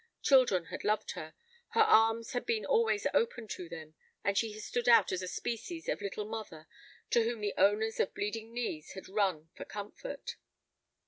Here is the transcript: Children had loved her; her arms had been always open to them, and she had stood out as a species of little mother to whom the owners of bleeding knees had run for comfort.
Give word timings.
Children 0.23 0.63
had 0.73 0.83
loved 0.83 1.11
her; 1.11 1.35
her 1.73 1.81
arms 1.81 2.31
had 2.31 2.43
been 2.43 2.65
always 2.65 3.05
open 3.13 3.47
to 3.49 3.69
them, 3.69 3.93
and 4.23 4.35
she 4.35 4.51
had 4.51 4.63
stood 4.63 4.89
out 4.89 5.11
as 5.11 5.21
a 5.21 5.27
species 5.27 5.87
of 5.87 6.01
little 6.01 6.25
mother 6.25 6.67
to 7.11 7.21
whom 7.23 7.39
the 7.39 7.53
owners 7.55 7.99
of 7.99 8.15
bleeding 8.15 8.51
knees 8.51 8.93
had 8.93 9.07
run 9.07 9.49
for 9.55 9.63
comfort. 9.63 10.37